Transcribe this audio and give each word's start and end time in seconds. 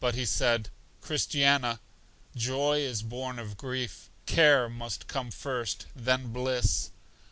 But 0.03 0.15
he 0.15 0.25
said, 0.25 0.69
Christiana, 0.99 1.79
joy 2.35 2.79
is 2.79 3.03
born 3.03 3.37
of 3.37 3.55
grief: 3.55 4.09
care 4.25 4.67
must 4.67 5.07
come 5.07 5.29
first, 5.29 5.85
then 5.95 6.33
bliss. 6.33 6.89